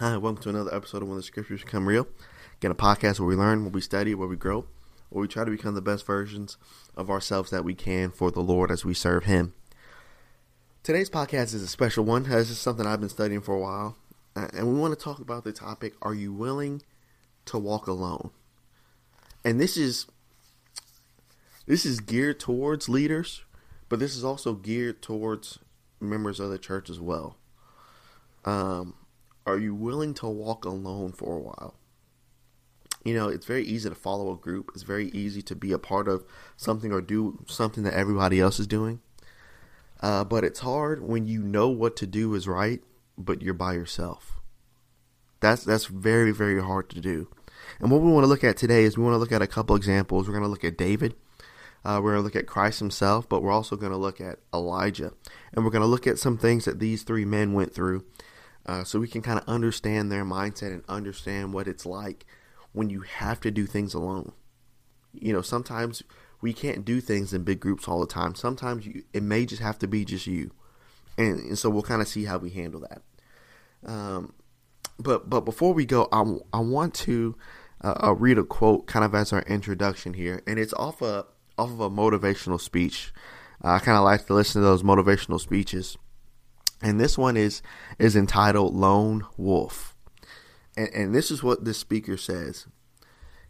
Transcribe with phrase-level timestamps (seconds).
[0.00, 2.06] Hi, welcome to another episode of When the Scriptures Become Real.
[2.58, 4.64] Again, a podcast where we learn, where we study, where we grow,
[5.08, 6.56] where we try to become the best versions
[6.96, 9.54] of ourselves that we can for the Lord as we serve Him.
[10.84, 12.22] Today's podcast is a special one.
[12.22, 13.96] This is something I've been studying for a while,
[14.36, 16.82] uh, and we want to talk about the topic: Are you willing
[17.46, 18.30] to walk alone?
[19.44, 20.06] And this is
[21.66, 23.42] this is geared towards leaders,
[23.88, 25.58] but this is also geared towards
[25.98, 27.36] members of the church as well.
[28.44, 28.94] Um,
[29.48, 31.74] are you willing to walk alone for a while?
[33.04, 34.70] You know, it's very easy to follow a group.
[34.74, 36.24] It's very easy to be a part of
[36.56, 39.00] something or do something that everybody else is doing.
[40.00, 42.82] Uh, but it's hard when you know what to do is right,
[43.16, 44.36] but you're by yourself.
[45.40, 47.28] That's that's very very hard to do.
[47.80, 49.46] And what we want to look at today is we want to look at a
[49.46, 50.26] couple examples.
[50.26, 51.14] We're going to look at David.
[51.84, 54.40] Uh, we're going to look at Christ himself, but we're also going to look at
[54.52, 55.12] Elijah.
[55.52, 58.04] And we're going to look at some things that these three men went through
[58.68, 62.26] uh, so we can kind of understand their mindset and understand what it's like
[62.72, 64.32] when you have to do things alone.
[65.14, 66.02] You know, sometimes
[66.42, 68.34] we can't do things in big groups all the time.
[68.34, 70.50] Sometimes you, it may just have to be just you,
[71.16, 73.02] and, and so we'll kind of see how we handle that.
[73.90, 74.34] Um,
[74.98, 77.36] but but before we go, I, I want to
[77.82, 81.24] uh, uh, read a quote kind of as our introduction here, and it's off a
[81.56, 83.14] off of a motivational speech.
[83.64, 85.96] Uh, I kind of like to listen to those motivational speeches
[86.80, 87.62] and this one is
[87.98, 89.96] is entitled Lone Wolf.
[90.76, 92.66] And, and this is what this speaker says.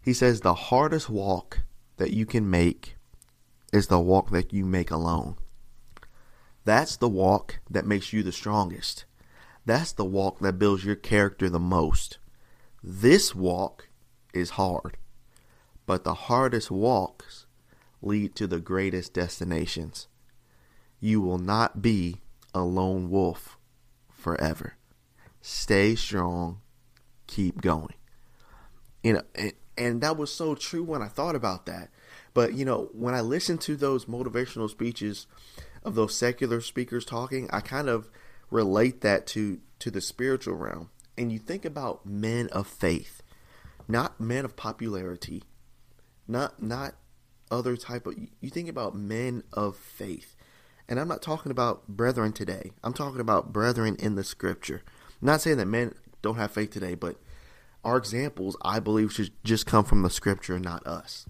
[0.02, 1.60] He says the hardest walk
[1.98, 2.96] that you can make
[3.72, 5.36] is the walk that you make alone.
[6.64, 9.04] That's the walk that makes you the strongest.
[9.66, 12.18] That's the walk that builds your character the most.
[12.82, 13.88] This walk
[14.32, 14.96] is hard,
[15.84, 17.46] but the hardest walks
[18.00, 20.08] lead to the greatest destinations.
[21.00, 22.22] You will not be
[22.54, 23.58] a lone wolf
[24.10, 24.74] forever.
[25.40, 26.60] Stay strong,
[27.26, 27.94] keep going.
[29.02, 31.90] You know, and, and that was so true when I thought about that.
[32.34, 35.26] But you know, when I listen to those motivational speeches
[35.84, 38.10] of those secular speakers talking, I kind of
[38.50, 40.90] relate that to to the spiritual realm.
[41.16, 43.22] And you think about men of faith,
[43.86, 45.44] not men of popularity,
[46.26, 46.94] not not
[47.50, 50.36] other type of you think about men of faith
[50.88, 52.72] and I'm not talking about brethren today.
[52.82, 54.82] I'm talking about brethren in the scripture.
[55.20, 57.16] I'm not saying that men don't have faith today, but
[57.84, 61.26] our examples, I believe, should just come from the scripture, not us.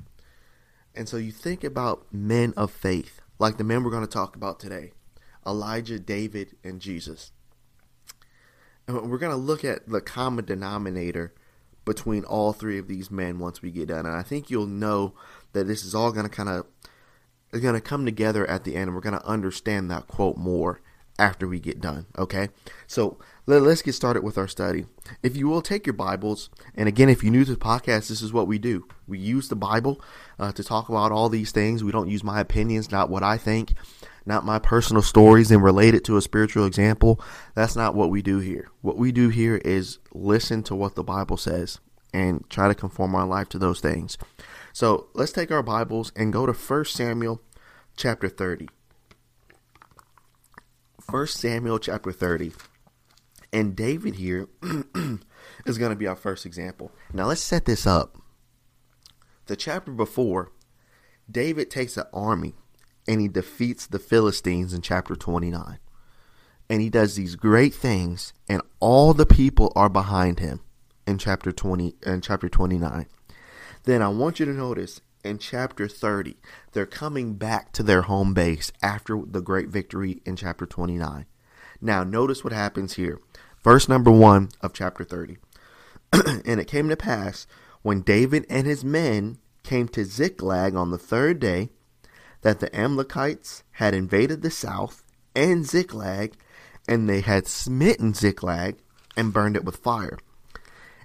[0.94, 4.36] And so you think about men of faith, like the men we're going to talk
[4.36, 4.92] about today
[5.46, 7.32] Elijah, David, and Jesus.
[8.86, 11.34] And we're going to look at the common denominator
[11.84, 14.06] between all three of these men once we get done.
[14.06, 15.14] And I think you'll know
[15.52, 16.66] that this is all going to kind of
[17.52, 20.36] is going to come together at the end and we're going to understand that quote
[20.36, 20.80] more
[21.18, 22.06] after we get done.
[22.16, 22.48] Okay?
[22.86, 24.86] So let, us get started with our study.
[25.22, 28.22] If you will take your Bibles, and again, if you're new to the podcast, this
[28.22, 28.86] is what we do.
[29.06, 30.00] We use the Bible
[30.38, 31.82] uh, to talk about all these things.
[31.82, 33.74] We don't use my opinions, not what I think,
[34.26, 37.20] not my personal stories and relate it to a spiritual example.
[37.54, 38.68] That's not what we do here.
[38.82, 41.80] What we do here is listen to what the Bible says
[42.12, 44.18] and try to conform our life to those things.
[44.78, 47.42] So let's take our Bibles and go to 1 Samuel
[47.96, 48.68] chapter 30.
[51.10, 52.52] 1 Samuel chapter 30.
[53.52, 54.46] And David here
[55.66, 56.92] is going to be our first example.
[57.12, 58.18] Now let's set this up.
[59.46, 60.52] The chapter before,
[61.28, 62.54] David takes an army
[63.08, 65.80] and he defeats the Philistines in chapter 29.
[66.70, 70.60] And he does these great things and all the people are behind him
[71.04, 73.08] in chapter 20 in chapter 29.
[73.88, 76.36] Then I want you to notice in chapter 30,
[76.72, 81.24] they're coming back to their home base after the great victory in chapter 29.
[81.80, 83.18] Now, notice what happens here.
[83.64, 85.38] Verse number 1 of chapter 30.
[86.12, 87.46] and it came to pass
[87.80, 91.70] when David and his men came to Ziklag on the third day
[92.42, 95.02] that the Amalekites had invaded the south
[95.34, 96.34] and Ziklag,
[96.86, 98.76] and they had smitten Ziklag
[99.16, 100.18] and burned it with fire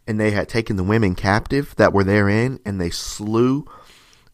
[0.08, 3.66] and they had taken the women captive that were therein, and they slew,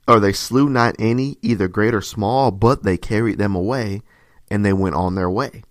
[0.08, 4.02] or they slew not any, either great or small, but they carried them away,
[4.50, 5.64] and they went on their way.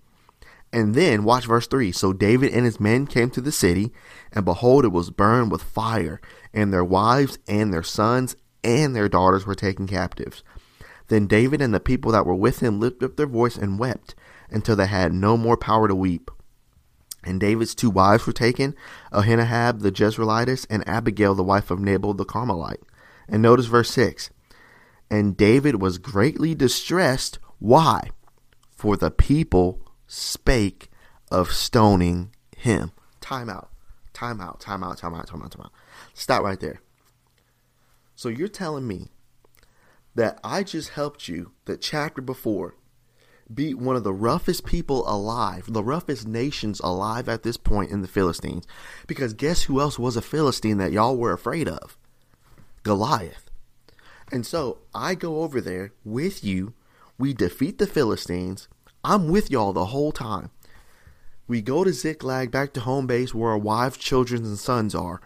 [0.72, 1.92] And then, watch verse 3.
[1.92, 3.92] So David and his men came to the city,
[4.32, 6.20] and behold, it was burned with fire,
[6.52, 10.42] and their wives and their sons and their daughters were taken captives.
[11.08, 14.14] Then David and the people that were with him lifted up their voice and wept
[14.50, 16.30] until they had no more power to weep.
[17.28, 18.74] And David's two wives were taken,
[19.12, 22.80] Ahinoam the Jezreelitess and Abigail the wife of Nabal the Carmelite.
[23.28, 24.30] And notice verse 6.
[25.10, 27.38] And David was greatly distressed.
[27.58, 28.08] Why?
[28.70, 30.90] For the people spake
[31.30, 32.92] of stoning him.
[33.20, 33.68] Time out.
[34.14, 35.72] time out, time out, time out, time out, time out.
[36.14, 36.80] Stop right there.
[38.16, 39.10] So you're telling me
[40.14, 42.74] that I just helped you, the chapter before,
[43.52, 48.02] beat one of the roughest people alive, the roughest nations alive at this point in
[48.02, 48.66] the Philistines.
[49.06, 51.96] Because guess who else was a Philistine that y'all were afraid of?
[52.82, 53.50] Goliath.
[54.30, 56.74] And so I go over there with you.
[57.18, 58.68] We defeat the Philistines.
[59.02, 60.50] I'm with y'all the whole time.
[61.46, 65.20] We go to Ziklag, back to home base where our wives, children, and sons are.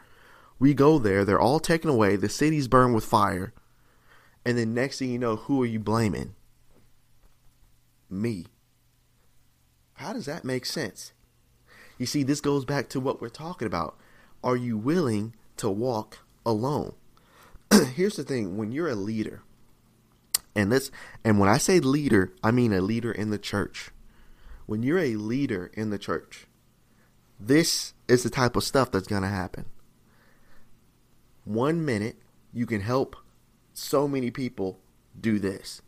[0.60, 1.24] We go there.
[1.24, 2.14] They're all taken away.
[2.14, 3.52] The city's burned with fire.
[4.44, 6.36] And then next thing you know, who are you blaming?
[8.12, 8.46] Me.
[9.94, 11.12] How does that make sense?
[11.98, 13.96] You see, this goes back to what we're talking about.
[14.44, 16.94] Are you willing to walk alone?
[17.94, 19.42] Here's the thing when you're a leader,
[20.54, 20.90] and this
[21.24, 23.90] and when I say leader, I mean a leader in the church.
[24.66, 26.46] When you're a leader in the church,
[27.38, 29.66] this is the type of stuff that's going to happen.
[31.44, 32.16] One minute,
[32.52, 33.16] you can help
[33.72, 34.78] so many people
[35.18, 35.82] do this.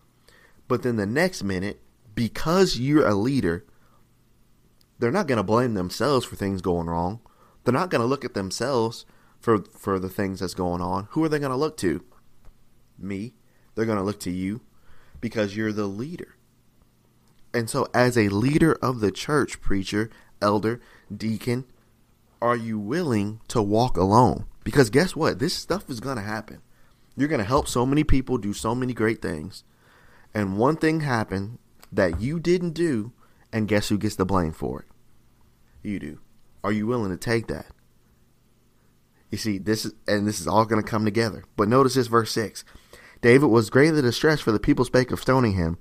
[0.66, 1.80] But then the next minute,
[2.14, 3.64] because you're a leader,
[4.98, 7.20] they're not going to blame themselves for things going wrong.
[7.64, 9.06] They're not going to look at themselves
[9.40, 11.08] for for the things that's going on.
[11.10, 12.04] Who are they going to look to?
[12.98, 13.34] Me.
[13.74, 14.60] They're going to look to you
[15.20, 16.36] because you're the leader.
[17.52, 20.10] And so as a leader of the church, preacher,
[20.42, 20.80] elder,
[21.14, 21.64] deacon,
[22.42, 24.46] are you willing to walk alone?
[24.64, 25.38] Because guess what?
[25.38, 26.62] This stuff is going to happen.
[27.16, 29.62] You're going to help so many people do so many great things.
[30.32, 31.58] And one thing happened
[31.94, 33.12] that you didn't do,
[33.52, 34.86] and guess who gets the blame for it?
[35.82, 36.20] You do.
[36.62, 37.66] Are you willing to take that?
[39.30, 41.44] You see, this is and this is all going to come together.
[41.56, 42.64] But notice this verse 6.
[43.20, 45.78] David was greatly distressed for the people spake of stoning him,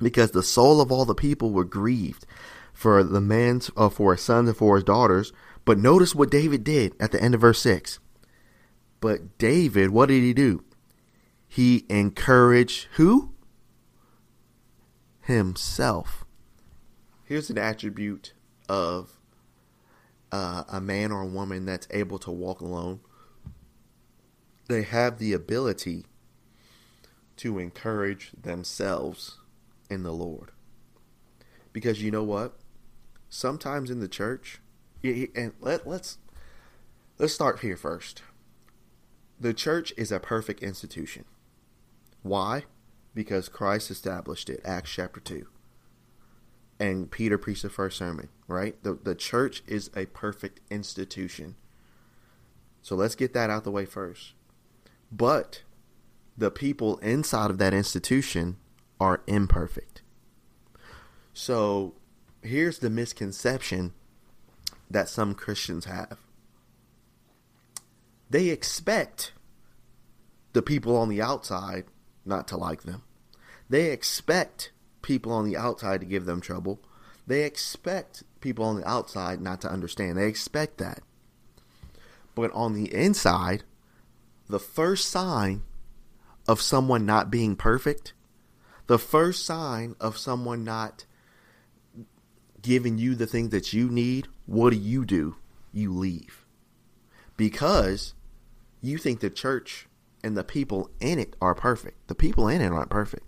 [0.00, 2.26] because the soul of all the people were grieved
[2.72, 5.32] for the man's uh, for his sons and for his daughters.
[5.64, 7.98] But notice what David did at the end of verse 6.
[9.00, 10.64] But David, what did he do?
[11.46, 13.32] He encouraged who?
[15.22, 16.24] Himself.
[17.24, 18.32] Here's an attribute
[18.68, 19.10] of
[20.32, 23.00] uh, a man or a woman that's able to walk alone.
[24.68, 26.06] They have the ability
[27.36, 29.38] to encourage themselves
[29.88, 30.52] in the Lord.
[31.72, 32.56] Because you know what?
[33.28, 34.60] Sometimes in the church,
[35.02, 36.18] and let, let's
[37.18, 38.22] let's start here first.
[39.38, 41.24] The church is a perfect institution.
[42.22, 42.64] Why?
[43.20, 45.46] Because Christ established it, Acts chapter 2.
[46.78, 48.82] And Peter preached the first sermon, right?
[48.82, 51.56] The, the church is a perfect institution.
[52.80, 54.32] So let's get that out the way first.
[55.12, 55.64] But
[56.34, 58.56] the people inside of that institution
[58.98, 60.00] are imperfect.
[61.34, 61.92] So
[62.40, 63.92] here's the misconception
[64.90, 66.16] that some Christians have
[68.30, 69.32] they expect
[70.54, 71.84] the people on the outside
[72.24, 73.02] not to like them.
[73.70, 76.80] They expect people on the outside to give them trouble.
[77.26, 80.18] They expect people on the outside not to understand.
[80.18, 81.02] They expect that.
[82.34, 83.62] But on the inside,
[84.48, 85.62] the first sign
[86.48, 88.12] of someone not being perfect,
[88.88, 91.04] the first sign of someone not
[92.60, 95.36] giving you the things that you need, what do you do?
[95.72, 96.44] You leave.
[97.36, 98.14] Because
[98.82, 99.86] you think the church
[100.24, 102.08] and the people in it are perfect.
[102.08, 103.24] The people in it aren't perfect.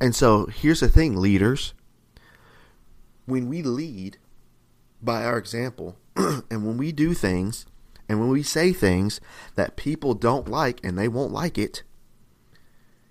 [0.00, 1.74] And so here's the thing, leaders.
[3.24, 4.18] When we lead
[5.02, 7.66] by our example, and when we do things,
[8.08, 9.20] and when we say things
[9.56, 11.82] that people don't like and they won't like it,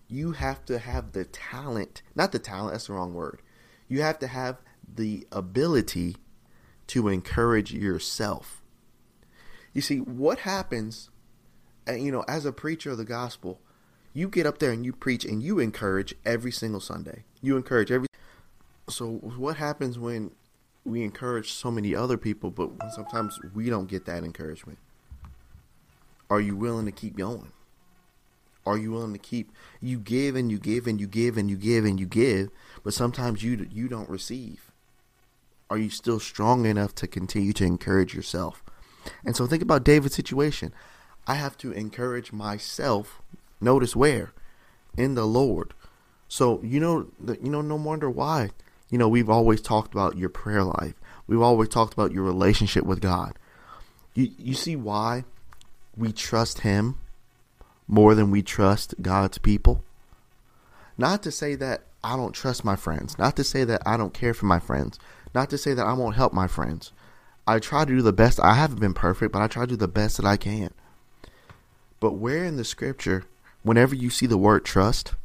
[0.07, 3.41] you have to have the talent, not the talent, that's the wrong word.
[3.87, 6.15] You have to have the ability
[6.87, 8.61] to encourage yourself.
[9.73, 11.09] You see, what happens
[11.87, 13.59] and, you know, as a preacher of the gospel,
[14.15, 17.25] you get up there and you preach and you encourage every single Sunday.
[17.41, 18.07] You encourage every.
[18.89, 19.07] So
[19.37, 20.31] what happens when
[20.85, 24.79] we encourage so many other people, but sometimes we don't get that encouragement?
[26.29, 27.51] Are you willing to keep going?
[28.65, 29.51] Are you willing to keep?
[29.81, 32.49] You give and you give and you give and you give and you give,
[32.83, 34.71] but sometimes you you don't receive.
[35.69, 38.63] Are you still strong enough to continue to encourage yourself?
[39.25, 40.73] And so think about David's situation.
[41.27, 43.21] I have to encourage myself.
[43.61, 44.33] Notice where?
[44.97, 45.73] In the Lord.
[46.27, 47.07] So you know,
[47.41, 48.49] you know, no wonder why.
[48.89, 50.93] You know, we've always talked about your prayer life.
[51.27, 53.37] We've always talked about your relationship with God.
[54.13, 55.25] You you see why
[55.97, 56.97] we trust Him
[57.87, 59.83] more than we trust God's people.
[60.97, 63.17] Not to say that I don't trust my friends.
[63.17, 64.99] Not to say that I don't care for my friends.
[65.33, 66.91] Not to say that I won't help my friends.
[67.47, 68.39] I try to do the best.
[68.39, 70.71] I haven't been perfect, but I try to do the best that I can.
[71.99, 73.25] But where in the scripture,
[73.65, 75.15] whenever you see the word trust,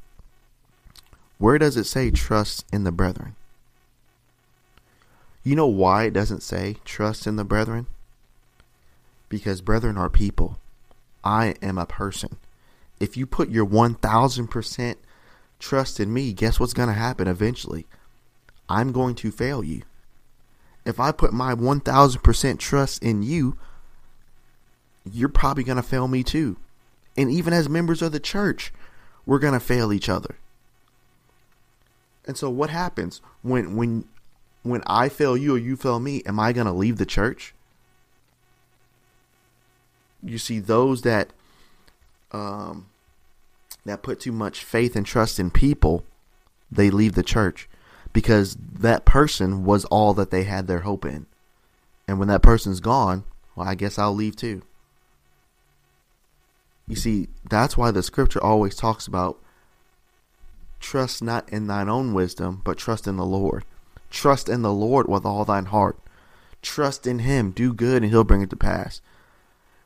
[1.36, 3.36] where does it say trust in the brethren?
[5.44, 7.86] You know why it doesn't say trust in the brethren?
[9.28, 10.58] Because brethren are people.
[11.22, 12.38] I am a person.
[12.98, 14.94] If you put your 1000%
[15.58, 17.86] trust in me, guess what's going to happen eventually?
[18.70, 19.82] I'm going to fail you.
[20.86, 23.58] If I put my 1000% trust in you,
[25.04, 26.56] you're probably going to fail me too.
[27.20, 28.72] And even as members of the church,
[29.26, 30.36] we're going to fail each other.
[32.26, 34.06] And so what happens when when
[34.62, 37.54] when I fail you or you fail me, am I going to leave the church?
[40.22, 41.34] You see those that
[42.32, 42.86] um
[43.84, 46.04] that put too much faith and trust in people,
[46.72, 47.68] they leave the church
[48.14, 51.26] because that person was all that they had their hope in.
[52.08, 53.24] And when that person's gone,
[53.54, 54.62] well, I guess I'll leave too.
[56.90, 59.38] You see, that's why the scripture always talks about
[60.80, 63.64] trust not in thine own wisdom, but trust in the Lord.
[64.10, 65.96] Trust in the Lord with all thine heart.
[66.62, 69.00] Trust in him, do good, and he'll bring it to pass.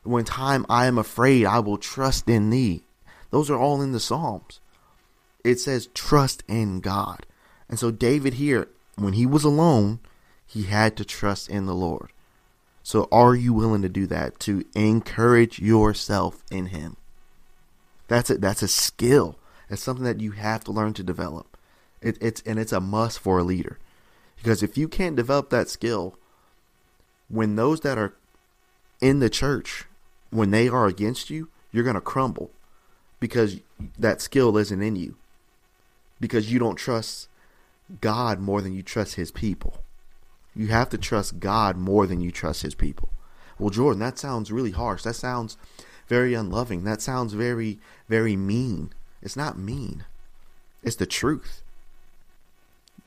[0.01, 2.81] When time I am afraid, I will trust in thee.
[3.29, 4.59] Those are all in the Psalms.
[5.43, 7.27] It says trust in God.
[7.69, 9.99] And so David here, when he was alone,
[10.47, 12.09] he had to trust in the Lord.
[12.85, 16.97] So are you willing to do that to encourage yourself in him?
[18.07, 18.41] That's it.
[18.41, 19.39] That's a skill.
[19.71, 21.57] It's something that you have to learn to develop.
[21.99, 23.79] It, it's and it's a must for a leader.
[24.37, 26.19] Because if you can't develop that skill,
[27.27, 28.13] when those that are
[29.01, 29.85] in the church,
[30.29, 32.51] when they are against you, you're going to crumble
[33.19, 33.61] because
[33.97, 35.15] that skill isn't in you.
[36.19, 37.29] Because you don't trust
[37.99, 39.79] God more than you trust his people.
[40.55, 43.09] You have to trust God more than you trust his people.
[43.59, 45.03] Well, Jordan, that sounds really harsh.
[45.03, 45.57] That sounds
[46.07, 46.83] very unloving.
[46.83, 48.91] That sounds very, very mean.
[49.21, 50.05] It's not mean,
[50.83, 51.61] it's the truth.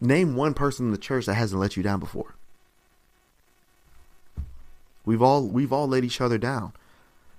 [0.00, 2.34] Name one person in the church that hasn't let you down before.
[5.04, 6.72] We've all we've all let each other down.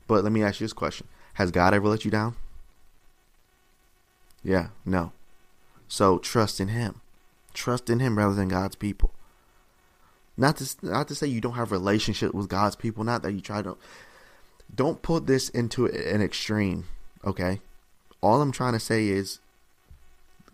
[0.07, 1.07] But let me ask you this question.
[1.35, 2.35] Has God ever let you down?
[4.43, 5.11] Yeah, no.
[5.87, 7.01] So trust in him.
[7.53, 9.11] Trust in him rather than God's people.
[10.39, 13.41] Not to not to say you don't have relationship with God's people, not that you
[13.41, 13.75] try to
[14.73, 16.85] don't put this into an extreme,
[17.25, 17.59] okay?
[18.21, 19.39] All I'm trying to say is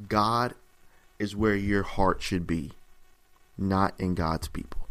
[0.08, 0.56] God
[1.20, 2.72] is where your heart should be,
[3.60, 4.88] not in God's people.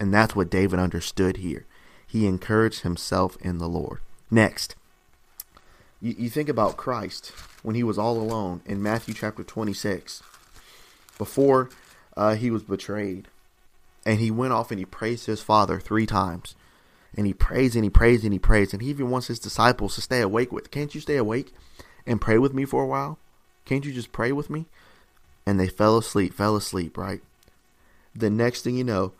[0.00, 1.66] And that's what David understood here.
[2.06, 4.00] He encouraged himself in the Lord.
[4.30, 4.76] Next,
[6.00, 7.32] you, you think about Christ
[7.62, 10.22] when he was all alone in Matthew chapter 26,
[11.18, 11.68] before
[12.16, 13.28] uh, he was betrayed.
[14.06, 16.54] And he went off and he praised his father three times.
[17.16, 18.72] And he prays and he prays and he prays.
[18.72, 20.70] And he even wants his disciples to stay awake with.
[20.70, 21.52] Can't you stay awake
[22.06, 23.18] and pray with me for a while?
[23.64, 24.66] Can't you just pray with me?
[25.44, 27.20] And they fell asleep, fell asleep, right?
[28.14, 29.12] The next thing you know,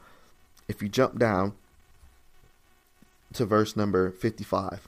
[0.68, 1.54] if you jump down
[3.32, 4.86] to verse number 55,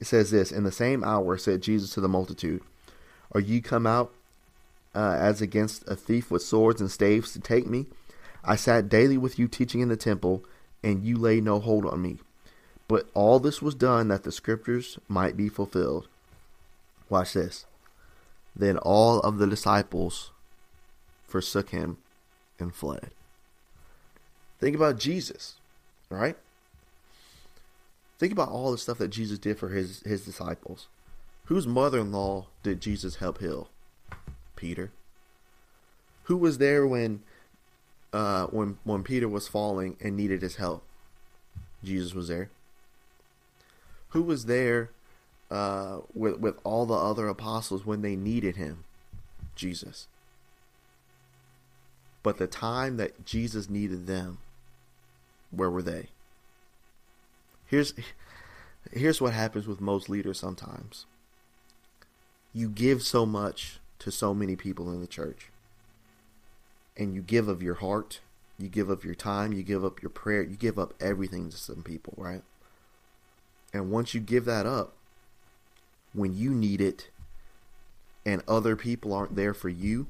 [0.00, 2.62] it says this In the same hour said Jesus to the multitude,
[3.32, 4.10] Are ye come out
[4.94, 7.86] uh, as against a thief with swords and staves to take me?
[8.48, 10.42] I sat daily with you teaching in the temple,
[10.82, 12.18] and you laid no hold on me.
[12.88, 16.08] But all this was done that the scriptures might be fulfilled.
[17.10, 17.66] Watch this.
[18.56, 20.30] Then all of the disciples
[21.26, 21.98] forsook him
[22.58, 23.10] and fled.
[24.58, 25.56] Think about Jesus,
[26.08, 26.36] right?
[28.18, 30.88] Think about all the stuff that Jesus did for his, his disciples.
[31.44, 33.68] Whose mother in law did Jesus help heal?
[34.56, 34.90] Peter.
[36.24, 37.22] Who was there when
[38.12, 40.82] uh, when when Peter was falling and needed his help?
[41.84, 42.50] Jesus was there.
[44.10, 44.90] Who was there
[45.50, 48.84] uh, with with all the other apostles when they needed him?
[49.54, 50.06] Jesus.
[52.22, 54.38] But the time that Jesus needed them,
[55.50, 56.08] where were they?
[57.66, 57.94] Here's
[58.92, 61.06] here's what happens with most leaders sometimes.
[62.54, 65.50] You give so much to so many people in the church.
[66.98, 68.20] And you give of your heart,
[68.58, 71.56] you give up your time, you give up your prayer, you give up everything to
[71.56, 72.42] some people, right?
[73.72, 74.94] And once you give that up,
[76.12, 77.08] when you need it
[78.26, 80.08] and other people aren't there for you,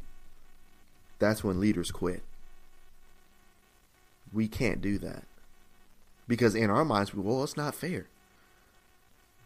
[1.19, 2.23] that's when leaders quit.
[4.33, 5.25] We can't do that.
[6.27, 8.07] Because in our minds, we, well, it's not fair.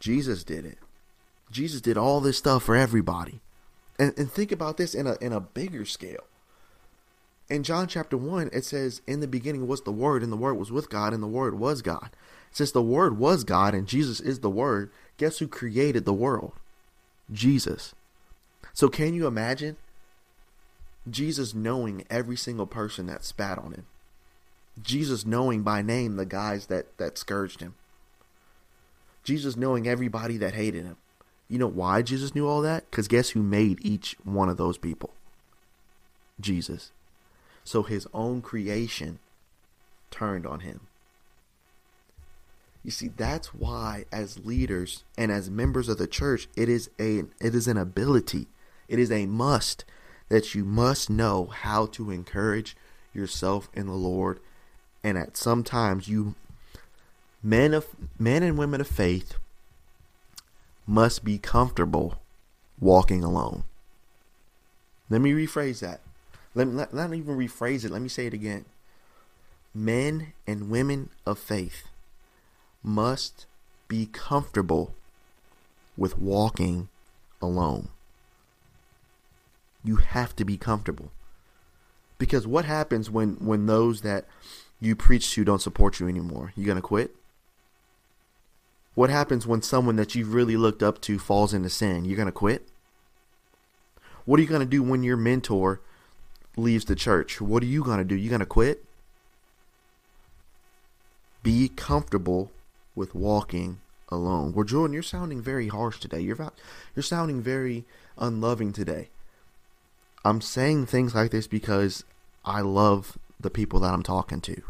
[0.00, 0.78] Jesus did it.
[1.50, 3.40] Jesus did all this stuff for everybody.
[3.98, 6.24] And, and think about this in a in a bigger scale.
[7.52, 10.54] In John chapter 1, it says, In the beginning was the Word, and the Word
[10.54, 12.10] was with God, and the Word was God.
[12.50, 16.52] Since the Word was God and Jesus is the Word, guess who created the world?
[17.32, 17.94] Jesus.
[18.74, 19.76] So can you imagine
[21.08, 23.86] Jesus knowing every single person that spat on him?
[24.82, 27.74] Jesus knowing by name the guys that, that scourged him.
[29.24, 30.96] Jesus knowing everybody that hated him.
[31.48, 32.90] You know why Jesus knew all that?
[32.90, 35.10] Because guess who made each one of those people?
[36.40, 36.92] Jesus.
[37.64, 39.18] So his own creation
[40.10, 40.80] turned on him.
[42.84, 47.24] You see, that's why as leaders and as members of the church, it is a
[47.40, 48.48] it is an ability.
[48.88, 49.84] It is a must
[50.28, 52.76] that you must know how to encourage
[53.14, 54.40] yourself in the Lord
[55.04, 56.34] and at some times you
[57.42, 57.86] men of
[58.18, 59.34] men and women of faith
[60.86, 62.20] must be comfortable
[62.80, 63.64] walking alone.
[65.10, 66.00] Let me rephrase that.
[66.54, 67.90] Let me not, even rephrase it.
[67.90, 68.66] Let me say it again.
[69.74, 71.88] Men and women of faith
[72.82, 73.46] must
[73.88, 74.94] be comfortable
[75.96, 76.88] with walking
[77.40, 77.88] alone.
[79.84, 81.10] You have to be comfortable.
[82.18, 84.26] Because what happens when when those that
[84.80, 86.52] you preach to don't support you anymore?
[86.54, 87.16] You going to quit?
[88.94, 92.04] What happens when someone that you've really looked up to falls into sin?
[92.04, 92.68] You're going to quit?
[94.24, 95.80] What are you going to do when your mentor
[96.56, 98.14] leaves the church, what are you going to do?
[98.14, 98.84] You going to quit?
[101.42, 102.50] Be comfortable
[102.94, 104.52] with walking alone.
[104.52, 106.20] Well, Jordan, you're sounding very harsh today.
[106.20, 106.54] You're about,
[106.94, 107.84] you're sounding very
[108.18, 109.08] unloving today.
[110.24, 112.04] I'm saying things like this because
[112.44, 114.62] I love the people that I'm talking to.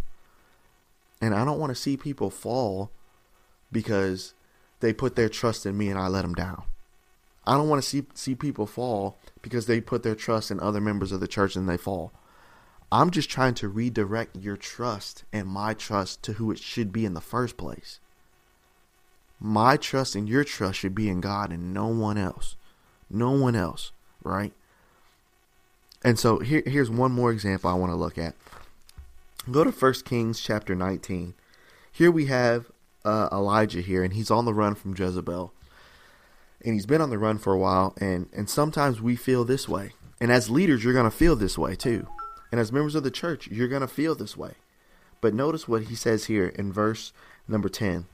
[1.21, 2.91] And I don't want to see people fall
[3.71, 4.33] because
[4.81, 6.62] they put their trust in me and I let them down.
[7.47, 10.81] I don't want to see see people fall because they put their trust in other
[10.81, 12.13] members of the church and they fall.
[12.91, 17.05] I'm just trying to redirect your trust and my trust to who it should be
[17.05, 18.01] in the first place.
[19.41, 22.55] My trust and your trust should be in God and no one else.
[23.11, 24.52] No one else, right?
[26.05, 28.35] And so here, here's one more example I want to look at.
[29.50, 31.35] Go to 1 Kings chapter 19.
[31.91, 32.71] Here we have
[33.05, 35.52] uh, Elijah here, and he's on the run from Jezebel
[36.65, 39.69] and he's been on the run for a while and and sometimes we feel this
[39.69, 39.93] way.
[40.21, 42.07] And as leaders you're going to feel this way too.
[42.51, 44.55] And as members of the church you're going to feel this way.
[45.21, 47.13] But notice what he says here in verse
[47.49, 48.07] number 10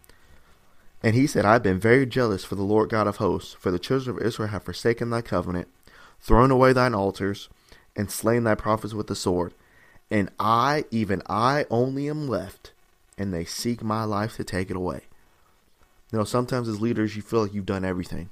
[1.03, 3.79] and he said i've been very jealous for the lord god of hosts for the
[3.79, 5.69] children of israel have forsaken thy covenant
[6.21, 7.49] thrown away thine altars
[7.97, 9.53] and slain thy prophets with the sword.
[10.11, 12.73] And i even i only am left
[13.19, 15.03] and they seek my life to take it away.
[16.13, 18.31] You know sometimes as leaders you feel like you've done everything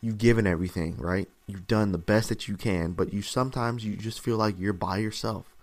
[0.00, 1.28] you've given everything, right?
[1.46, 4.72] You've done the best that you can, but you sometimes you just feel like you're
[4.72, 5.54] by yourself.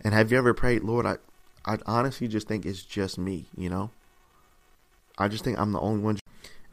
[0.00, 1.16] And have you ever prayed, Lord, I
[1.64, 3.90] I honestly just think it's just me, you know?
[5.18, 6.18] I just think I'm the only one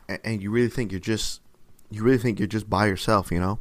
[0.08, 1.41] and, and you really think you're just
[1.91, 3.60] you really think you're just by yourself, you know?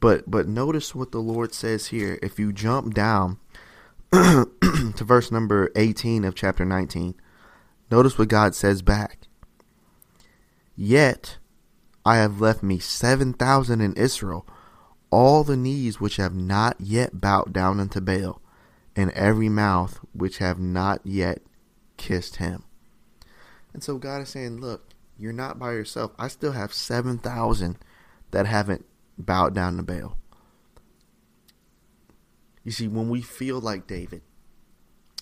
[0.00, 2.18] But but notice what the Lord says here.
[2.22, 3.38] If you jump down
[4.12, 4.46] to
[5.04, 7.14] verse number 18 of chapter 19,
[7.90, 9.28] notice what God says back.
[10.76, 11.38] Yet
[12.04, 14.46] I have left me seven thousand in Israel,
[15.10, 18.42] all the knees which have not yet bowed down unto Baal,
[18.94, 21.40] and every mouth which have not yet
[21.96, 22.64] kissed him.
[23.72, 26.12] And so God is saying, Look, you're not by yourself.
[26.18, 27.78] I still have seven thousand
[28.32, 28.84] that haven't
[29.16, 30.16] bowed down to Baal.
[32.64, 34.22] You see, when we feel like David,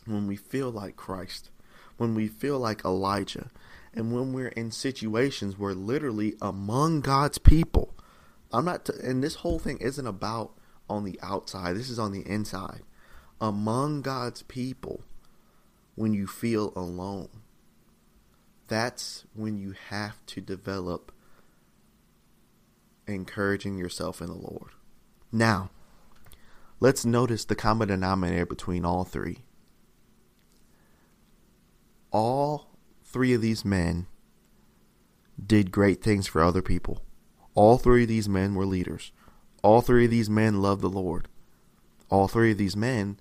[0.06, 1.50] when we feel like Christ,
[1.96, 3.50] when we feel like Elijah,
[3.94, 7.94] and when we're in situations where literally among God's people,
[8.52, 10.52] I'm not, t- and this whole thing isn't about
[10.88, 12.82] on the outside, this is on the inside.
[13.40, 15.02] Among God's people,
[15.94, 17.28] when you feel alone,
[18.68, 21.12] that's when you have to develop
[23.06, 24.70] encouraging yourself in the Lord.
[25.30, 25.70] Now,
[26.80, 29.38] let's notice the common denominator between all three.
[32.10, 32.71] All
[33.12, 34.06] three of these men
[35.44, 37.02] did great things for other people.
[37.54, 39.12] All three of these men were leaders.
[39.62, 41.28] All three of these men loved the Lord.
[42.08, 43.20] All three of these men,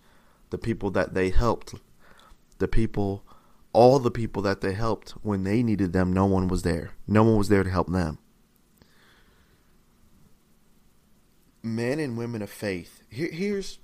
[0.49, 1.75] the people that they helped,
[2.57, 3.23] the people,
[3.73, 6.91] all the people that they helped when they needed them, no one was there.
[7.07, 8.17] No one was there to help them.
[11.63, 13.03] Men and women of faith.
[13.09, 13.79] Here, here's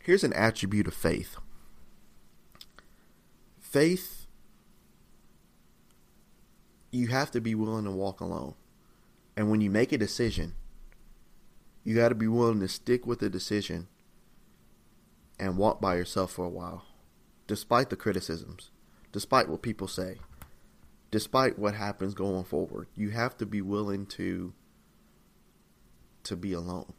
[0.00, 1.36] here's an attribute of faith.
[3.58, 4.15] Faith
[6.96, 8.54] you have to be willing to walk alone.
[9.36, 10.54] And when you make a decision,
[11.86, 13.86] You got to be willing to stick with the decision
[15.38, 16.84] and walk by yourself for a while,
[17.46, 18.70] despite the criticisms,
[19.12, 20.16] despite what people say,
[21.12, 22.88] despite what happens going forward.
[22.96, 24.52] You have to be willing to
[26.24, 26.92] to be alone.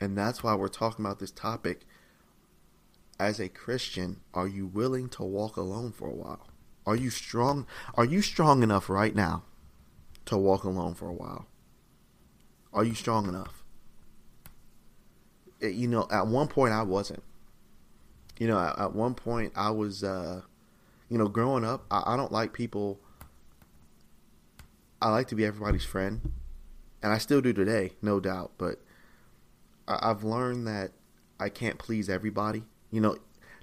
[0.00, 1.80] And that's why we're talking about this topic.
[3.18, 6.46] As a Christian, are you willing to walk alone for a while?
[6.86, 7.66] Are you strong?
[7.94, 9.42] Are you strong enough right now
[10.26, 11.46] to walk alone for a while?
[12.72, 13.64] Are you strong enough?
[15.60, 17.22] It, you know, at one point I wasn't.
[18.38, 20.42] You know, at, at one point I was, uh,
[21.08, 23.00] you know, growing up, I, I don't like people.
[25.02, 26.32] I like to be everybody's friend,
[27.02, 28.52] and I still do today, no doubt.
[28.58, 28.80] But
[29.88, 30.92] I, I've learned that
[31.40, 32.62] I can't please everybody.
[32.90, 33.16] You know,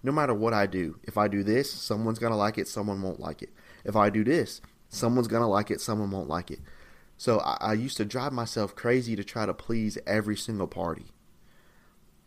[0.04, 3.20] no matter what I do, if I do this, someone's gonna like it, someone won't
[3.20, 3.50] like it.
[3.86, 6.60] If I do this, someone's gonna like it, someone won't like it.
[7.18, 11.06] So I, I used to drive myself crazy to try to please every single party.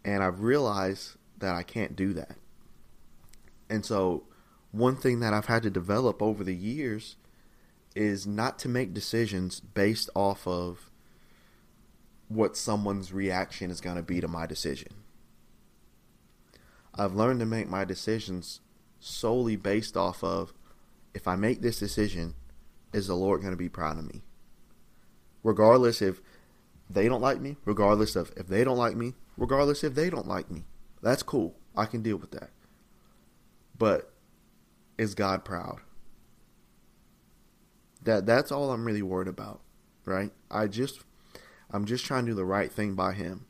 [0.05, 2.37] And I've realized that I can't do that.
[3.69, 4.25] And so
[4.71, 7.17] one thing that I've had to develop over the years
[7.95, 10.91] is not to make decisions based off of
[12.29, 14.93] what someone's reaction is going to be to my decision.
[16.99, 18.61] I've learned to make my decisions
[19.01, 20.53] solely based off of
[21.15, 22.35] if I make this decision,
[22.93, 24.23] is the Lord going to be proud of me?
[25.43, 26.21] Regardless if
[26.89, 30.29] they don't like me, regardless of if they don't like me, regardless if they don't
[30.29, 30.65] like me.
[31.03, 31.57] That's cool.
[31.77, 32.51] I can deal with that.
[33.79, 34.13] But
[34.99, 35.81] is God proud?
[38.03, 39.61] That that's all I'm really worried about,
[40.05, 40.33] right?
[40.51, 41.01] I just
[41.71, 43.47] I'm just trying to do the right thing by him.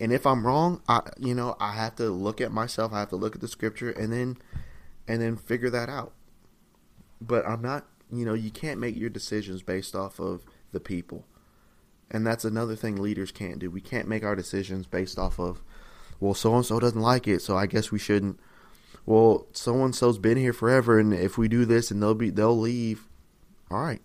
[0.00, 3.10] And if I'm wrong, I you know, I have to look at myself, I have
[3.10, 4.38] to look at the scripture and then
[5.06, 6.12] and then figure that out.
[7.20, 11.26] But I'm not, you know, you can't make your decisions based off of the people.
[12.10, 13.70] And that's another thing leaders can't do.
[13.70, 15.62] We can't make our decisions based off of
[16.18, 18.38] well, so and so doesn't like it, so I guess we shouldn't.
[19.06, 22.30] Well, so and so's been here forever, and if we do this, and they'll be
[22.30, 23.08] they'll leave.
[23.70, 24.02] All right,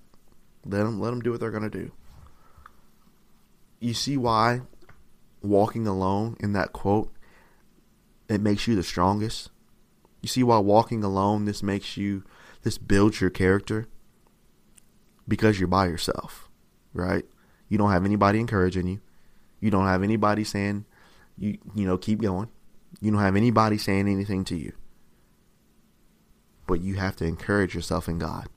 [0.66, 1.92] let them let them do what they're gonna do.
[3.80, 4.62] You see why
[5.46, 7.12] walking alone in that quote
[8.28, 9.50] it makes you the strongest.
[10.22, 12.24] You see why walking alone this makes you
[12.64, 13.88] this builds your character
[15.28, 16.50] because you're by yourself,
[16.94, 17.26] right?
[17.70, 19.02] You don't have anybody encouraging you.
[19.60, 20.86] You don't have anybody saying
[21.38, 22.50] you you know keep going.
[23.02, 24.74] You don't have anybody saying anything to you.
[26.68, 28.48] But you have to encourage yourself in God.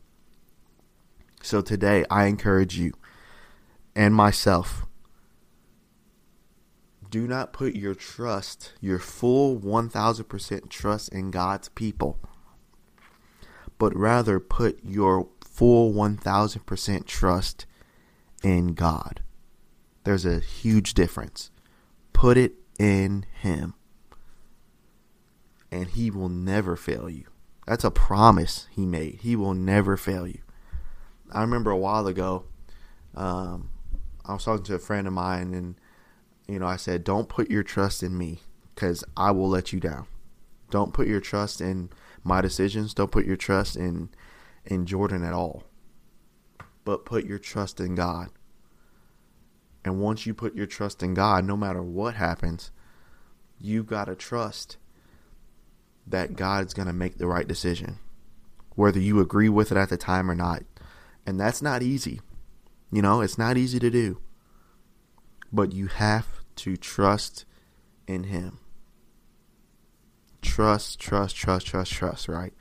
[1.43, 2.95] So today I encourage you
[3.95, 4.87] and myself
[7.11, 12.19] do not put your trust, your full 1000% trust in God's people,
[13.79, 17.67] but rather put your full 1000% trust
[18.43, 19.23] in God.
[20.05, 21.51] There's a huge difference.
[22.13, 23.75] Put it in Him.
[25.71, 27.25] And He will never fail you.
[27.67, 29.21] That's a promise He made.
[29.23, 30.41] He will never fail you.
[31.31, 32.45] I remember a while ago,
[33.15, 33.71] um,
[34.25, 35.75] I was talking to a friend of mine, and
[36.49, 38.41] you know, I said, "Don't put your trust in me,
[38.75, 40.07] because I will let you down.
[40.71, 41.91] Don't put your trust in
[42.23, 42.95] my decisions.
[42.95, 44.11] Don't put your trust in
[44.65, 45.65] in Jordan at all.
[46.85, 48.29] But put your trust in God.
[49.85, 52.71] And once you put your trust in God, no matter what happens,
[53.59, 54.77] you got to trust
[56.07, 57.99] that God's going to make the right decision,
[58.75, 60.63] whether you agree with it at the time or not.
[61.27, 62.21] And that's not easy.
[62.93, 64.21] You know, it's not easy to do.
[65.53, 66.27] But you have
[66.59, 67.45] to trust
[68.07, 68.59] in Him.
[70.43, 72.55] Trust, trust, trust, trust, trust, right?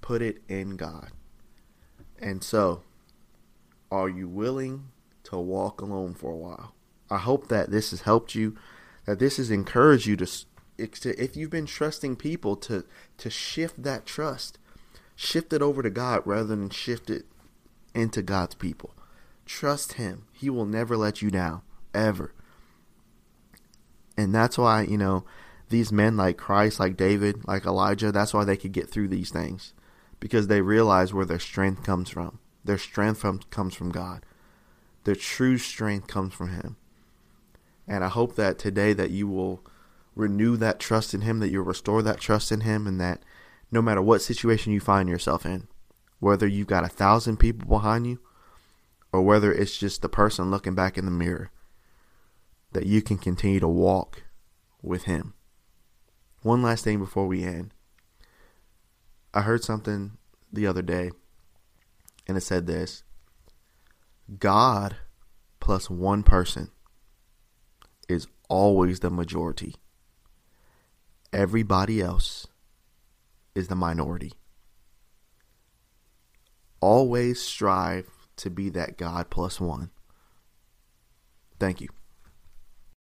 [0.00, 1.10] Put it in God.
[2.18, 2.82] And so,
[3.90, 4.88] are you willing
[5.24, 6.74] to walk alone for a while?
[7.10, 8.56] I hope that this has helped you,
[9.04, 10.28] that this has encouraged you to,
[10.78, 12.84] if you've been trusting people, to
[13.18, 14.58] to shift that trust,
[15.14, 17.26] shift it over to God rather than shift it
[17.94, 18.94] into God's people.
[19.46, 21.62] Trust Him; He will never let you down,
[21.94, 22.32] ever.
[24.16, 25.24] And that's why you know
[25.68, 28.12] these men like Christ, like David, like Elijah.
[28.12, 29.72] That's why they could get through these things
[30.20, 32.38] because they realize where their strength comes from.
[32.64, 34.24] Their strength from, comes from God.
[35.04, 36.76] Their true strength comes from Him.
[37.86, 39.62] And I hope that today that you will
[40.16, 43.22] renew that trust in Him, that you'll restore that trust in Him, and that
[43.70, 45.68] no matter what situation you find yourself in,
[46.20, 48.18] whether you've got a thousand people behind you,
[49.12, 51.50] or whether it's just the person looking back in the mirror,
[52.74, 54.24] that you can continue to walk
[54.82, 55.32] with Him.
[56.42, 57.72] One last thing before we end.
[59.32, 60.18] I heard something
[60.52, 61.10] the other day,
[62.28, 63.02] and it said this
[64.38, 64.96] God
[65.58, 66.70] plus one person
[68.08, 69.76] is always the majority,
[71.32, 72.46] everybody else
[73.54, 74.32] is the minority.
[76.80, 79.90] Always strive to be that God plus one.
[81.58, 81.88] Thank you.